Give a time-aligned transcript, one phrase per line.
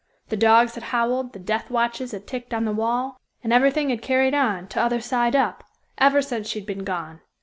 [0.29, 4.01] The dogs had howled, the death watches had ticked on the wall, and everything had
[4.01, 5.63] carried on, t'other side up,
[5.99, 7.21] ever since she'd been gone.